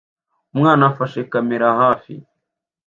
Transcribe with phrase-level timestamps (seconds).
[0.53, 2.13] Umwana afashe kamera hafi